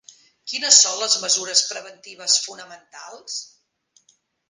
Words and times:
Quines 0.51 0.79
són 0.85 0.95
les 1.01 1.17
mesures 1.25 1.63
preventives 1.73 2.41
fonamentals? 2.49 3.41